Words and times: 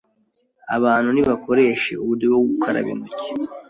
Abantu 0.75 1.09
nibakoreshe 1.11 1.91
uburyo 2.01 2.25
bwo 2.31 2.39
gukaraba 2.49 2.89
intoki 2.95 3.29